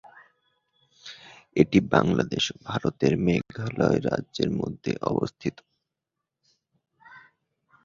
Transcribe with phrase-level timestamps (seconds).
[1.55, 5.55] এটি বাংলাদেশ এবং ভারতের মেঘালয় রাজ্যের মধ্যে অবস্থিত।